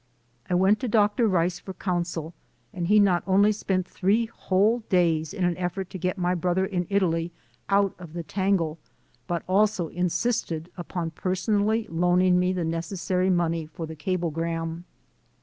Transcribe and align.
I 0.49 0.55
went 0.55 0.79
to 0.79 0.87
Dr. 0.87 1.27
Rice 1.27 1.59
for 1.59 1.75
counsel, 1.75 2.33
and 2.73 2.87
he 2.87 2.99
not 2.99 3.21
only 3.27 3.51
spent 3.51 3.87
three 3.87 4.25
whole 4.25 4.79
days 4.89 5.31
in 5.31 5.43
an 5.45 5.55
effort 5.57 5.91
to 5.91 5.99
get 5.99 6.17
my 6.17 6.33
brother 6.33 6.65
in 6.65 6.87
Italy 6.89 7.31
out 7.69 7.93
of 7.99 8.13
the 8.13 8.23
tangle, 8.23 8.79
but 9.27 9.43
also 9.47 9.89
in 9.89 10.07
sisted 10.09 10.69
upon 10.75 11.11
personally 11.11 11.85
loaning 11.87 12.39
me 12.39 12.51
the 12.51 12.65
necessary 12.65 13.29
money 13.29 13.67
for 13.67 13.85
the 13.85 13.95
cablegram. 13.95 14.85